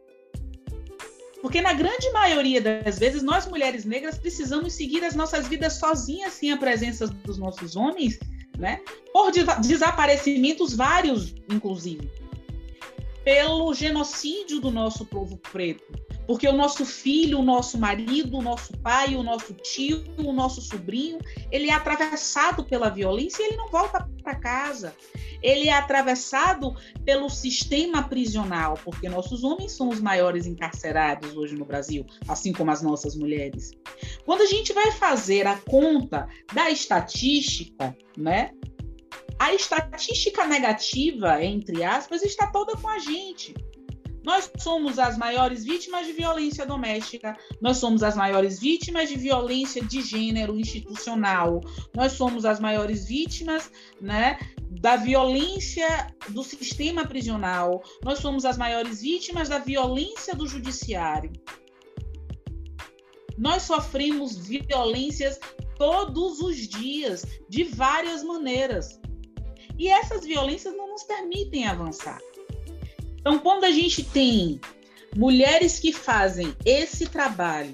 [1.43, 6.33] Porque na grande maioria das vezes, nós mulheres negras precisamos seguir as nossas vidas sozinhas,
[6.33, 8.17] sem a presença dos nossos homens,
[8.57, 8.81] né?
[9.13, 12.09] Por desaparecimentos vários, inclusive
[13.27, 15.83] pelo genocídio do nosso povo preto.
[16.27, 20.61] Porque o nosso filho, o nosso marido, o nosso pai, o nosso tio, o nosso
[20.61, 24.93] sobrinho, ele é atravessado pela violência e ele não volta para casa.
[25.41, 31.63] Ele é atravessado pelo sistema prisional, porque nossos homens são os maiores encarcerados hoje no
[31.63, 33.71] Brasil, assim como as nossas mulheres.
[34.25, 38.51] Quando a gente vai fazer a conta da estatística, né,
[39.39, 43.53] a estatística negativa, entre aspas, está toda com a gente.
[44.27, 49.81] Nós somos as maiores vítimas de violência doméstica, nós somos as maiores vítimas de violência
[49.81, 51.61] de gênero institucional,
[51.95, 54.37] nós somos as maiores vítimas né,
[54.81, 61.31] da violência do sistema prisional, nós somos as maiores vítimas da violência do judiciário.
[63.37, 65.39] Nós sofremos violências
[65.77, 68.99] todos os dias, de várias maneiras.
[69.77, 72.19] E essas violências não nos permitem avançar.
[73.27, 74.57] Então, quando a gente tem
[75.13, 77.73] mulheres que fazem esse trabalho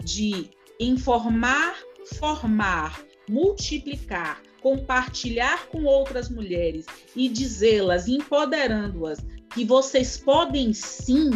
[0.00, 1.74] de informar,
[2.20, 6.86] formar, multiplicar, compartilhar com outras mulheres
[7.16, 9.18] e dizê-las, empoderando-as,
[9.52, 11.30] que vocês podem sim,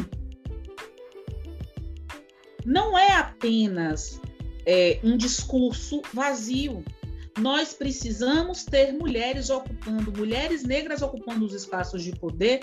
[2.65, 4.21] não é apenas
[4.65, 6.85] é, um discurso vazio
[7.39, 12.61] nós precisamos ter mulheres ocupando, mulheres negras ocupando os espaços de poder,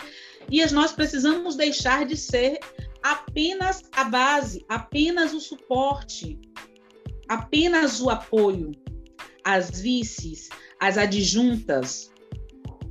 [0.50, 2.60] e nós precisamos deixar de ser
[3.02, 6.40] apenas a base, apenas o suporte,
[7.28, 8.72] apenas o apoio.
[9.46, 10.48] As vices,
[10.80, 12.12] as adjuntas.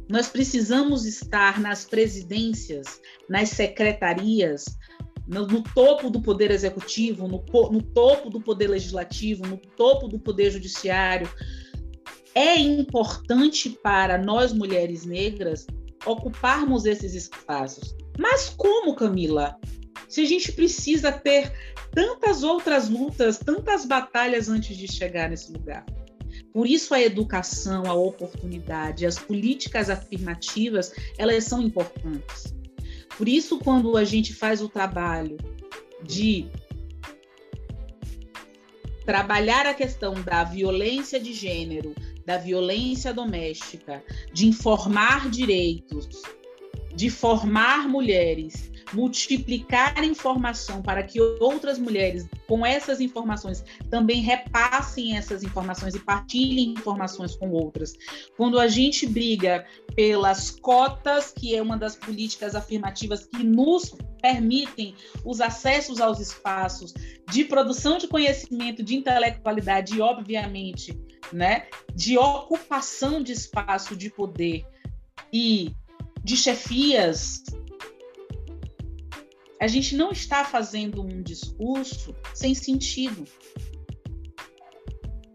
[0.09, 4.67] Nós precisamos estar nas presidências, nas secretarias,
[5.27, 10.19] no, no, topo do poder executivo, no, no, topo do poder legislativo, no topo do
[10.19, 11.27] poder judiciário,
[12.35, 15.67] é importante para nós mulheres negras
[16.05, 17.95] ocuparmos esses espaços.
[18.19, 19.57] Mas como, Camila?
[20.09, 21.53] Se a gente precisa ter
[21.93, 25.85] tantas outras lutas, tantas batalhas antes de chegar nesse lugar.
[26.53, 32.55] Por isso a educação, a oportunidade, as políticas afirmativas, elas são importantes.
[33.17, 35.37] Por isso quando a gente faz o trabalho
[36.03, 36.47] de
[39.05, 46.09] trabalhar a questão da violência de gênero, da violência doméstica, de informar direitos,
[46.95, 55.43] de formar mulheres multiplicar informação para que outras mulheres, com essas informações, também repassem essas
[55.43, 57.95] informações e partilhem informações com outras.
[58.37, 64.95] Quando a gente briga pelas cotas, que é uma das políticas afirmativas que nos permitem
[65.25, 66.95] os acessos aos espaços
[67.31, 70.99] de produção de conhecimento, de intelectualidade e, obviamente,
[71.33, 74.67] né, de ocupação de espaço de poder
[75.33, 75.75] e
[76.23, 77.43] de chefias
[79.63, 83.25] a gente não está fazendo um discurso sem sentido.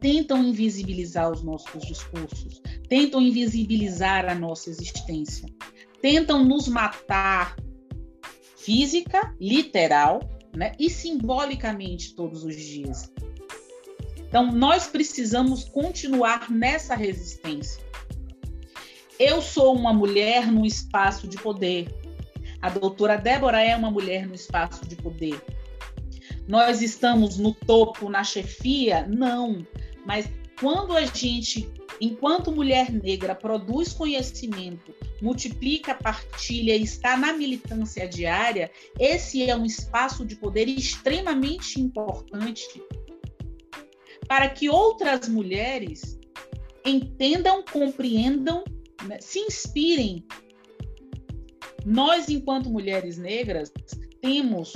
[0.01, 5.47] Tentam invisibilizar os nossos discursos, tentam invisibilizar a nossa existência,
[6.01, 7.55] tentam nos matar
[8.57, 10.19] física, literal,
[10.53, 13.09] né, e simbolicamente todos os dias.
[14.17, 17.81] Então, nós precisamos continuar nessa resistência.
[19.17, 21.87] Eu sou uma mulher num espaço de poder,
[22.61, 25.41] a doutora Débora é uma mulher no espaço de poder.
[26.47, 29.05] Nós estamos no topo, na chefia?
[29.07, 29.65] Não.
[30.05, 38.71] Mas quando a gente, enquanto mulher negra, produz conhecimento, multiplica, partilha está na militância diária,
[38.99, 42.81] esse é um espaço de poder extremamente importante
[44.27, 46.19] para que outras mulheres
[46.85, 48.63] entendam, compreendam,
[49.05, 50.25] né, se inspirem
[51.87, 53.71] nós, enquanto mulheres negras,
[54.21, 54.73] temos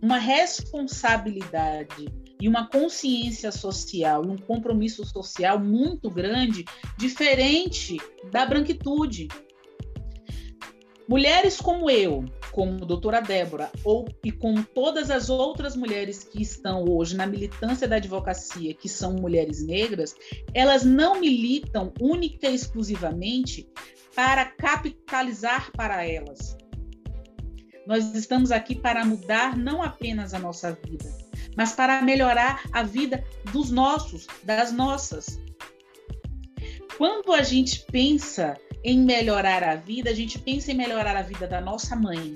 [0.00, 2.08] uma responsabilidade
[2.40, 6.64] e uma consciência social um compromisso social muito grande,
[6.96, 7.98] diferente
[8.32, 9.28] da branquitude.
[11.06, 16.86] Mulheres como eu, como doutora Débora, ou e como todas as outras mulheres que estão
[16.88, 20.14] hoje na militância da advocacia, que são mulheres negras,
[20.54, 23.68] elas não militam única e exclusivamente
[24.20, 26.54] para capitalizar para elas.
[27.86, 31.10] Nós estamos aqui para mudar não apenas a nossa vida,
[31.56, 35.40] mas para melhorar a vida dos nossos, das nossas.
[36.98, 41.46] Quando a gente pensa em melhorar a vida, a gente pensa em melhorar a vida
[41.46, 42.34] da nossa mãe,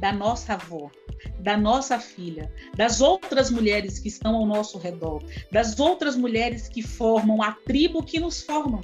[0.00, 0.90] da nossa avó,
[1.40, 6.82] da nossa filha, das outras mulheres que estão ao nosso redor, das outras mulheres que
[6.82, 8.82] formam a tribo que nos formam.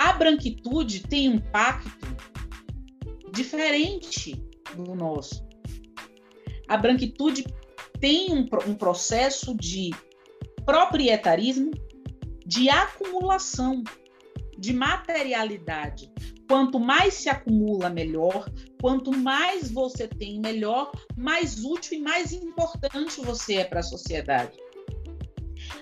[0.00, 2.16] A branquitude tem um pacto
[3.30, 4.32] diferente
[4.74, 5.46] do nosso.
[6.66, 7.44] A branquitude
[8.00, 9.90] tem um, um processo de
[10.64, 11.72] proprietarismo,
[12.46, 13.84] de acumulação,
[14.56, 16.10] de materialidade.
[16.48, 18.50] Quanto mais se acumula, melhor.
[18.80, 24.56] Quanto mais você tem, melhor, mais útil e mais importante você é para a sociedade.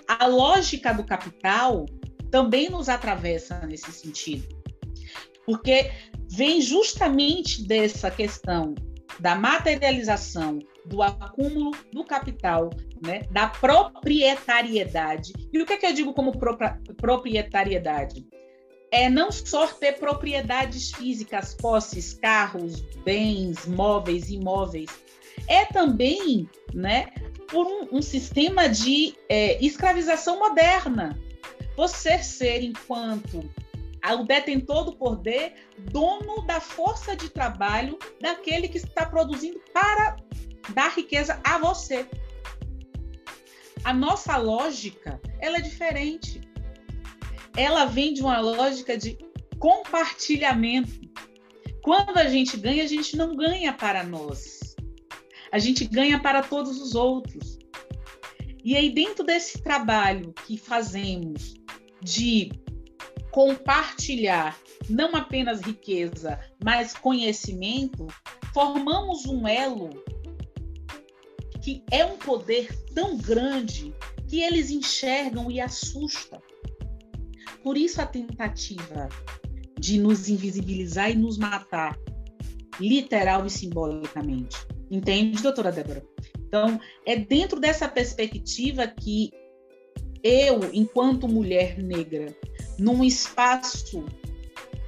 [0.05, 1.85] A lógica do capital
[2.31, 4.47] também nos atravessa nesse sentido.
[5.45, 5.91] Porque
[6.29, 8.75] vem justamente dessa questão
[9.19, 12.69] da materialização, do acúmulo do capital,
[13.01, 15.33] né, da proprietariedade.
[15.51, 16.33] E o que, é que eu digo como
[16.97, 18.25] proprietariedade?
[18.91, 24.89] É não só ter propriedades físicas, posses, carros, bens, móveis, imóveis,
[25.47, 27.07] é também né,
[27.49, 31.19] por um, um sistema de é, escravização moderna,
[31.79, 33.49] você ser, enquanto
[34.05, 35.53] o detentor do poder,
[35.91, 40.17] dono da força de trabalho daquele que está produzindo para
[40.73, 42.05] dar riqueza a você.
[43.85, 46.41] A nossa lógica, ela é diferente.
[47.55, 49.17] Ela vem de uma lógica de
[49.57, 50.99] compartilhamento.
[51.81, 54.75] Quando a gente ganha, a gente não ganha para nós.
[55.49, 57.57] A gente ganha para todos os outros.
[58.65, 61.57] E aí, dentro desse trabalho que fazemos
[62.01, 62.51] de
[63.31, 64.57] compartilhar
[64.89, 68.07] não apenas riqueza, mas conhecimento,
[68.53, 69.89] formamos um elo
[71.61, 73.93] que é um poder tão grande
[74.27, 76.41] que eles enxergam e assusta.
[77.63, 79.09] Por isso a tentativa
[79.77, 81.97] de nos invisibilizar e nos matar,
[82.79, 84.57] literal e simbolicamente.
[84.89, 86.03] Entende, doutora Débora?
[86.47, 89.31] Então, é dentro dessa perspectiva que
[90.23, 92.35] eu, enquanto mulher negra,
[92.77, 94.05] num espaço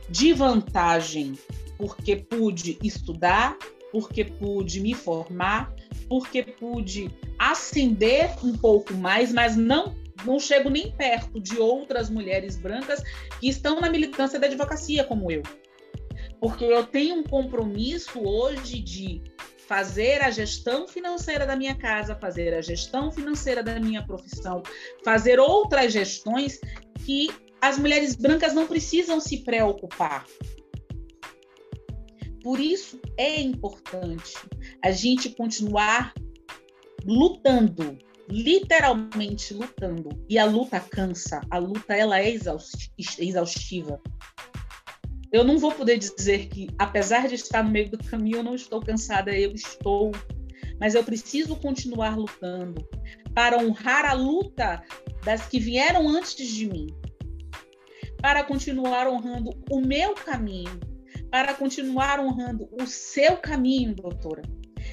[0.10, 1.34] de vantagem,
[1.78, 3.58] porque pude estudar,
[3.92, 5.74] porque pude me formar,
[6.08, 7.10] porque pude
[7.40, 13.02] ascender um pouco mais, mas não não chego nem perto de outras mulheres brancas
[13.40, 15.42] que estão na militância da advocacia como eu.
[16.40, 19.22] Porque eu tenho um compromisso hoje de
[19.72, 24.62] fazer a gestão financeira da minha casa, fazer a gestão financeira da minha profissão,
[25.02, 26.60] fazer outras gestões
[27.06, 27.30] que
[27.62, 30.26] as mulheres brancas não precisam se preocupar.
[32.44, 34.36] Por isso é importante
[34.84, 36.14] a gente continuar
[37.06, 37.98] lutando,
[38.28, 40.10] literalmente lutando.
[40.28, 44.02] E a luta cansa, a luta ela é exaustiva.
[45.32, 48.54] Eu não vou poder dizer que, apesar de estar no meio do caminho, eu não
[48.54, 50.12] estou cansada, eu estou.
[50.80, 52.86] Mas eu preciso continuar lutando
[53.34, 54.84] para honrar a luta
[55.24, 56.88] das que vieram antes de mim,
[58.22, 60.80] para continuar honrando o meu caminho,
[61.30, 64.42] para continuar honrando o seu caminho, doutora,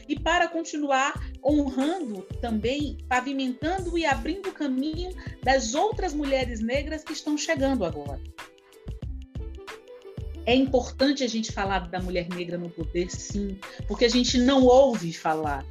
[0.09, 1.15] e para continuar
[1.45, 5.11] honrando também, pavimentando e abrindo o caminho
[5.43, 8.21] das outras mulheres negras que estão chegando agora.
[10.49, 14.65] É importante a gente falar da mulher negra no poder, sim, porque a gente não
[14.65, 15.63] ouve falar.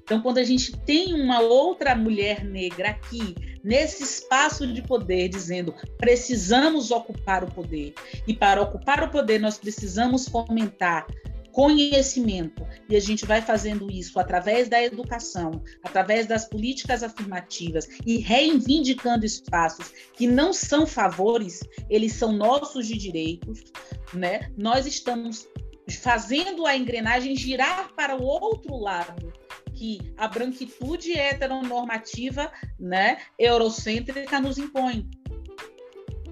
[0.00, 5.74] Então, quando a gente tem uma outra mulher negra aqui, nesse espaço de poder, dizendo
[5.98, 7.92] precisamos ocupar o poder,
[8.24, 11.08] e para ocupar o poder nós precisamos fomentar
[11.52, 12.66] conhecimento.
[12.88, 19.24] E a gente vai fazendo isso através da educação, através das políticas afirmativas e reivindicando
[19.24, 23.64] espaços que não são favores, eles são nossos de direitos,
[24.12, 24.50] né?
[24.56, 25.48] Nós estamos
[25.90, 29.32] fazendo a engrenagem girar para o outro lado,
[29.74, 35.08] que a branquitude heteronormativa, né, eurocêntrica nos impõe.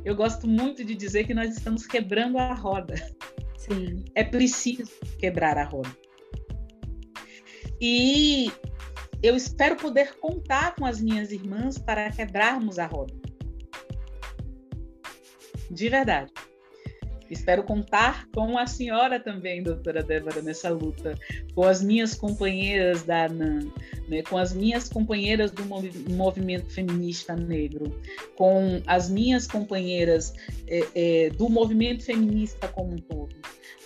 [0.04, 2.94] Eu gosto muito de dizer que nós estamos quebrando a roda.
[3.68, 4.04] Sim.
[4.14, 5.96] É preciso quebrar a roda.
[7.80, 8.50] E
[9.22, 13.14] eu espero poder contar com as minhas irmãs para quebrarmos a roda.
[15.70, 16.32] De verdade.
[17.30, 21.14] Espero contar com a senhora também, doutora Débora, nessa luta,
[21.54, 23.70] com as minhas companheiras da ANAM,
[24.08, 25.64] né, com as minhas companheiras do
[26.14, 28.00] movimento feminista negro,
[28.36, 30.32] com as minhas companheiras
[30.66, 33.34] é, é, do movimento feminista como um todo,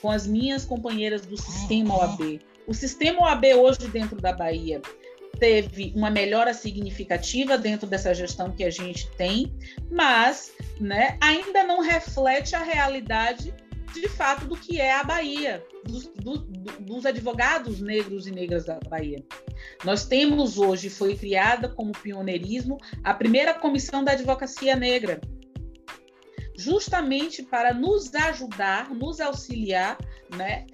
[0.01, 2.41] com as minhas companheiras do sistema OAB.
[2.67, 4.81] O sistema OAB hoje dentro da Bahia
[5.43, 9.53] teve uma melhora significativa dentro dessa gestão que a gente tem,
[9.91, 13.53] mas né, ainda não reflete a realidade
[13.93, 18.79] de fato do que é a Bahia, dos, do, dos advogados negros e negras da
[18.89, 19.21] Bahia.
[19.85, 25.21] Nós temos hoje, foi criada como pioneirismo, a primeira comissão da advocacia negra,
[26.57, 29.99] justamente para nos ajudar, nos auxiliar
[30.37, 30.67] né,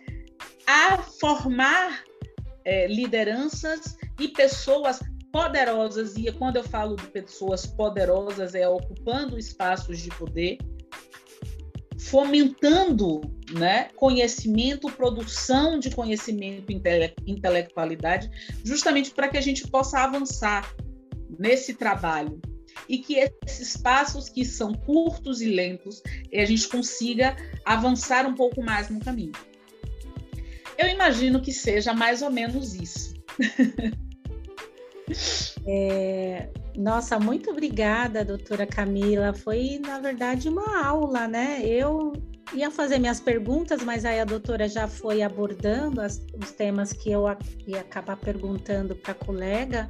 [0.67, 2.05] a formar
[2.67, 5.01] é, lideranças e pessoas
[5.33, 10.59] poderosas, e quando eu falo de pessoas poderosas, é ocupando espaços de poder,
[11.99, 13.21] fomentando
[13.53, 18.31] né, conhecimento, produção de conhecimento, intele intelectualidade,
[18.65, 20.75] justamente para que a gente possa avançar
[21.39, 22.41] nesse trabalho
[22.89, 26.03] e que esses passos que são curtos e lentos,
[26.33, 29.33] a gente consiga avançar um pouco mais no caminho.
[30.79, 33.15] Eu imagino que seja mais ou menos isso.
[35.67, 39.35] É, nossa, muito obrigada, doutora Camila.
[39.35, 41.61] Foi, na verdade, uma aula, né?
[41.65, 42.13] Eu
[42.55, 47.11] ia fazer minhas perguntas, mas aí a doutora já foi abordando as, os temas que
[47.11, 47.25] eu
[47.67, 49.89] ia acabar perguntando para a colega,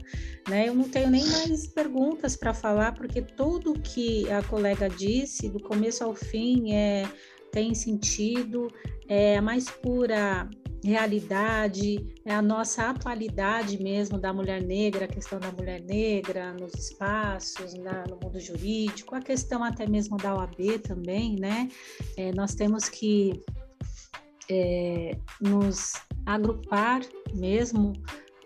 [0.49, 0.69] né?
[0.69, 5.61] Eu não tenho nem mais perguntas para falar, porque tudo que a colega disse, do
[5.61, 7.09] começo ao fim, é,
[7.53, 8.69] tem sentido,
[9.09, 10.49] é a mais pura
[10.83, 16.75] realidade, é a nossa atualidade mesmo da mulher negra, a questão da mulher negra nos
[16.75, 21.69] espaços, na, no mundo jurídico, a questão até mesmo da OAB também, né?
[22.17, 23.43] É, nós temos que
[24.51, 27.03] é, nos agrupar
[27.35, 27.93] mesmo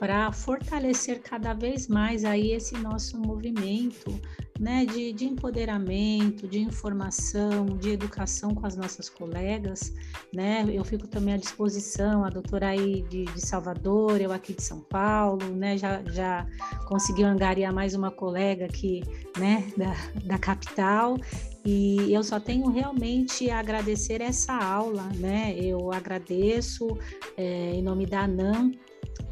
[0.03, 4.20] para fortalecer cada vez mais aí esse nosso movimento
[4.59, 9.94] né, de, de empoderamento, de informação, de educação com as nossas colegas,
[10.34, 10.66] né?
[10.72, 14.80] Eu fico também à disposição, a doutora aí de, de Salvador, eu aqui de São
[14.80, 15.78] Paulo, né?
[15.78, 16.48] Já, já
[16.88, 19.05] consegui angariar mais uma colega aqui,
[19.38, 19.94] né, da,
[20.24, 21.16] da capital,
[21.64, 25.55] e eu só tenho realmente a agradecer essa aula, né?
[25.57, 26.98] Eu agradeço
[27.36, 28.72] é, em nome da ANAM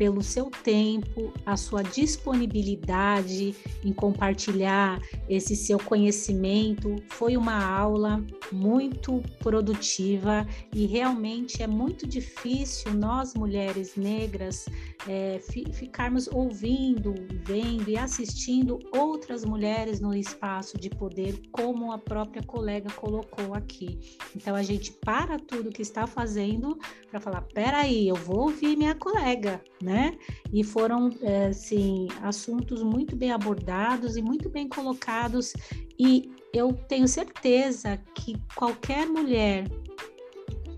[0.00, 3.54] pelo seu tempo, a sua disponibilidade
[3.84, 4.98] em compartilhar
[5.28, 6.96] esse seu conhecimento.
[7.10, 14.64] Foi uma aula muito produtiva e realmente é muito difícil nós, mulheres negras,
[15.06, 15.38] é,
[15.72, 17.14] ficarmos ouvindo,
[17.44, 24.00] vendo e assistindo outras mulheres no espaço de poder, como a própria colega colocou aqui.
[24.34, 26.78] Então a gente para tudo que está fazendo
[27.10, 30.16] para falar: peraí, eu vou ouvir minha colega né?
[30.52, 35.52] E foram, é, assim, assuntos muito bem abordados e muito bem colocados.
[35.98, 39.64] E eu tenho certeza que qualquer mulher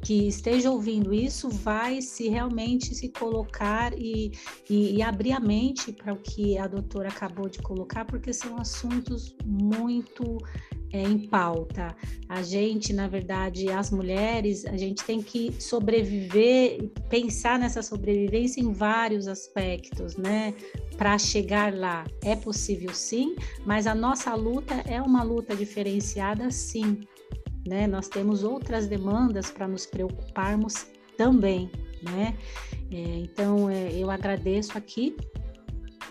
[0.03, 4.33] que esteja ouvindo isso vai se realmente se colocar e,
[4.69, 8.59] e, e abrir a mente para o que a doutora acabou de colocar, porque são
[8.59, 10.39] assuntos muito
[10.93, 11.97] é, em pauta.
[12.29, 18.73] A gente, na verdade, as mulheres, a gente tem que sobreviver, pensar nessa sobrevivência em
[18.73, 20.53] vários aspectos, né?
[20.99, 22.05] Para chegar lá.
[22.23, 23.35] É possível sim,
[23.65, 27.01] mas a nossa luta é uma luta diferenciada, sim.
[27.67, 27.87] Né?
[27.87, 30.87] Nós temos outras demandas para nos preocuparmos
[31.17, 31.71] também,
[32.03, 32.37] né?
[32.91, 35.17] É, então, é, eu agradeço aqui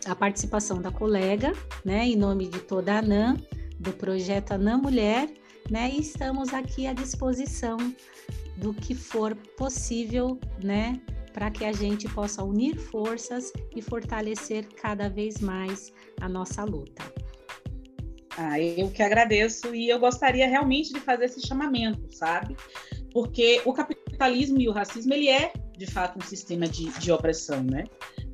[0.06, 1.54] a participação da colega,
[1.86, 3.38] né, em nome de toda a ANAM,
[3.80, 5.30] do projeto Anã Mulher,
[5.70, 5.90] né?
[5.92, 7.78] E estamos aqui à disposição
[8.58, 11.00] do que for possível, né?
[11.34, 17.11] Para que a gente possa unir forças e fortalecer cada vez mais a nossa luta.
[18.38, 22.56] Ah, eu que agradeço e eu gostaria realmente de fazer esse chamamento, sabe?
[23.12, 27.64] Porque o capitalismo e o racismo ele é de fato um sistema de, de opressão,
[27.64, 27.84] né?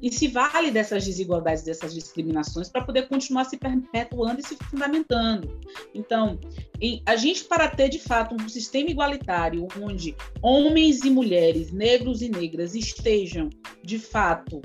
[0.02, 5.60] E se vale dessas desigualdades, dessas discriminações para poder continuar se perpetuando e se fundamentando.
[5.96, 6.40] Então,
[7.06, 12.30] a gente para ter de fato um sistema igualitário onde homens e mulheres, negros e
[12.30, 13.50] negras estejam
[13.84, 14.62] de fato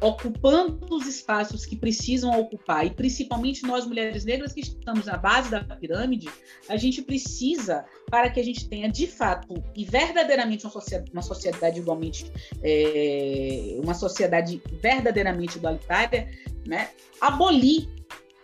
[0.00, 5.50] ocupando os espaços que precisam ocupar, e principalmente nós mulheres negras que estamos na base
[5.50, 6.28] da pirâmide,
[6.68, 11.22] a gente precisa, para que a gente tenha de fato e verdadeiramente uma sociedade, uma
[11.22, 12.32] sociedade igualmente,
[12.62, 16.30] é, uma sociedade verdadeiramente igualitária,
[16.66, 16.90] né,
[17.20, 17.88] abolir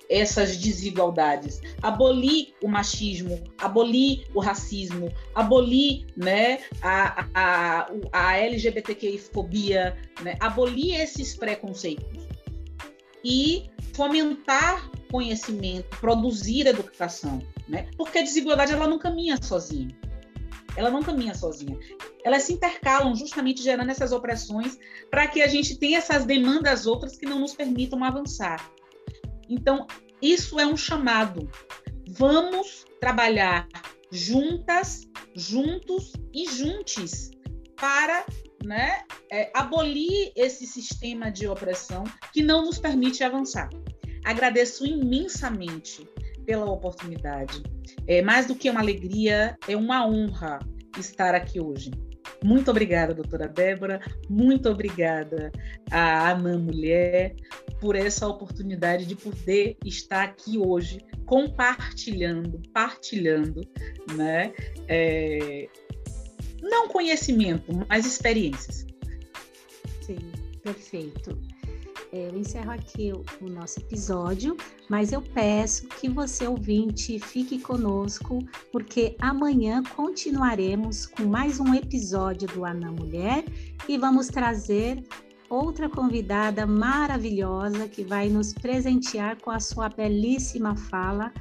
[0.08, 10.36] essas desigualdades, abolir o machismo, abolir o racismo, abolir né, a, a, a LGBTQI-fobia, né,
[10.40, 12.26] abolir esses preconceitos
[13.24, 17.88] e fomentar conhecimento, produzir educação, né?
[17.96, 19.96] Porque a desigualdade ela não caminha sozinha.
[20.76, 21.78] Ela não caminha sozinha.
[22.22, 24.78] Elas se intercalam justamente gerando essas opressões
[25.10, 28.70] para que a gente tenha essas demandas outras que não nos permitam avançar.
[29.48, 29.86] Então,
[30.20, 31.48] isso é um chamado.
[32.08, 33.68] Vamos trabalhar
[34.10, 35.02] juntas,
[35.34, 37.30] juntos e juntos
[37.76, 38.24] para
[38.64, 43.68] né, é, abolir esse sistema de opressão que não nos permite avançar.
[44.24, 46.08] Agradeço imensamente
[46.44, 47.62] pela oportunidade.
[48.06, 50.58] É mais do que uma alegria, é uma honra
[50.98, 51.90] estar aqui hoje.
[52.42, 55.50] Muito obrigada, doutora Débora, muito obrigada
[55.90, 57.34] à Ana Mulher
[57.86, 63.60] por essa oportunidade de poder estar aqui hoje compartilhando, partilhando,
[64.16, 64.52] né?
[64.88, 65.68] É,
[66.60, 68.84] não conhecimento, mas experiências.
[70.00, 70.18] Sim,
[70.64, 71.38] perfeito.
[72.12, 74.56] É, eu encerro aqui o, o, nosso episódio,
[74.88, 78.40] mas eu peço que você, ouvinte, fique conosco,
[78.72, 83.44] porque amanhã continuaremos com mais um episódio do Ana Mulher
[83.88, 85.04] e vamos trazer
[85.48, 91.32] outra convidada maravilhosa que vai nos presentear com a sua belíssima fala,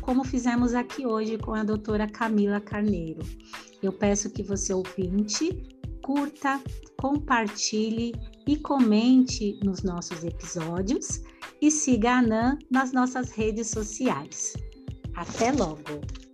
[0.00, 3.20] como fizemos aqui hoje com a doutora Camila Carneiro.
[3.82, 5.66] Eu peço que você, ouvinte,
[6.02, 6.60] curta,
[6.98, 8.14] compartilhe
[8.46, 11.22] e comente nos nossos episódios
[11.60, 14.54] e siga a Anã nas nossas redes sociais.
[15.14, 16.25] Até logo!